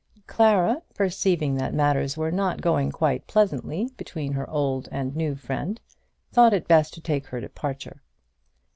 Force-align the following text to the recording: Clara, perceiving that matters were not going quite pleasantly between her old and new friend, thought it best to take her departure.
Clara, 0.25 0.81
perceiving 0.95 1.57
that 1.57 1.75
matters 1.75 2.17
were 2.17 2.31
not 2.31 2.59
going 2.59 2.91
quite 2.91 3.27
pleasantly 3.27 3.91
between 3.97 4.31
her 4.33 4.49
old 4.49 4.89
and 4.91 5.15
new 5.15 5.35
friend, 5.35 5.79
thought 6.31 6.53
it 6.55 6.67
best 6.67 6.95
to 6.95 7.01
take 7.01 7.27
her 7.27 7.39
departure. 7.39 8.01